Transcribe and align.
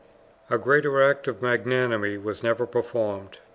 A 0.49 0.57
greater 0.57 0.99
act 0.99 1.27
of 1.27 1.43
magnanimity 1.43 2.17
was 2.17 2.41
never 2.41 2.65
performed. 2.65 3.37